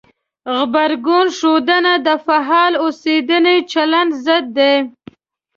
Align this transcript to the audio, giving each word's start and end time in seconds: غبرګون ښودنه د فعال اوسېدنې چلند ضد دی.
غبرګون 0.57 1.27
ښودنه 1.37 1.93
د 2.05 2.07
فعال 2.25 2.73
اوسېدنې 2.83 3.57
چلند 3.71 4.11
ضد 4.25 4.45
دی. 4.57 4.75